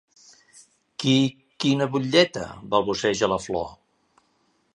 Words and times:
Qui... 1.03 1.13
quina 1.65 1.89
butlleta? 1.97 2.47
—balbuceja 2.63 3.31
la 3.35 3.39
Flor—. 3.49 3.71